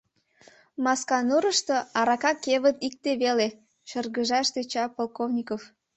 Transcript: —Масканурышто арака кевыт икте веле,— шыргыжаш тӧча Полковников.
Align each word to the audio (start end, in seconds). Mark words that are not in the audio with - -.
—Масканурышто 0.83 1.75
арака 1.99 2.31
кевыт 2.43 2.77
икте 2.87 3.11
веле,— 3.21 3.47
шыргыжаш 3.89 4.47
тӧча 4.53 4.85
Полковников. 4.95 5.61